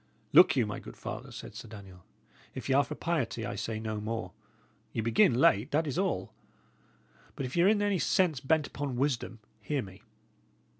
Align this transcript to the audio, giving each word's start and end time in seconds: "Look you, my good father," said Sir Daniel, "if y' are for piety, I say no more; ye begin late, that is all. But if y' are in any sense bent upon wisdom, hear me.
"Look 0.33 0.55
you, 0.55 0.65
my 0.65 0.79
good 0.79 0.97
father," 0.97 1.31
said 1.31 1.53
Sir 1.53 1.67
Daniel, 1.67 2.03
"if 2.55 2.67
y' 2.67 2.73
are 2.73 2.83
for 2.83 2.95
piety, 2.95 3.45
I 3.45 3.53
say 3.53 3.79
no 3.79 4.01
more; 4.01 4.31
ye 4.93 5.01
begin 5.03 5.35
late, 5.35 5.69
that 5.69 5.85
is 5.85 5.99
all. 5.99 6.33
But 7.35 7.45
if 7.45 7.55
y' 7.55 7.61
are 7.61 7.67
in 7.67 7.83
any 7.83 7.99
sense 7.99 8.39
bent 8.39 8.65
upon 8.65 8.95
wisdom, 8.95 9.37
hear 9.61 9.83
me. 9.83 10.01